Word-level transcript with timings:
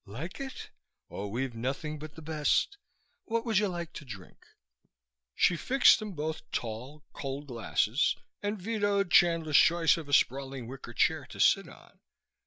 "Like 0.07 0.39
it? 0.39 0.71
Oh, 1.11 1.27
we've 1.27 1.53
nothing 1.53 1.99
but 1.99 2.15
the 2.15 2.23
best. 2.23 2.79
What 3.25 3.45
would 3.45 3.59
you 3.59 3.67
like 3.67 3.93
to 3.93 4.03
drink?" 4.03 4.43
She 5.35 5.55
fixed 5.55 5.99
them 5.99 6.13
both 6.13 6.49
tall, 6.51 7.03
cold 7.13 7.45
glasses 7.45 8.15
and 8.41 8.59
vetoed 8.59 9.11
Chandler's 9.11 9.57
choice 9.57 9.97
of 9.97 10.09
a 10.09 10.13
sprawling 10.13 10.65
wicker 10.67 10.95
chair 10.95 11.27
to 11.27 11.39
sit 11.39 11.69
on. 11.69 11.99